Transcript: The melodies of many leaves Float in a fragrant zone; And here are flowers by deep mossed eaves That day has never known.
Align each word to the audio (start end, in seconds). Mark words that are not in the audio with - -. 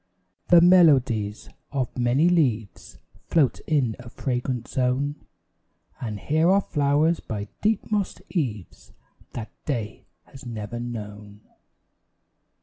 The 0.47 0.61
melodies 0.61 1.47
of 1.71 1.95
many 1.95 2.27
leaves 2.27 2.97
Float 3.27 3.59
in 3.67 3.95
a 3.99 4.09
fragrant 4.09 4.67
zone; 4.67 5.13
And 5.99 6.19
here 6.19 6.49
are 6.49 6.59
flowers 6.61 7.19
by 7.19 7.49
deep 7.61 7.91
mossed 7.91 8.19
eaves 8.27 8.93
That 9.33 9.51
day 9.65 10.07
has 10.23 10.43
never 10.43 10.79
known. 10.79 11.41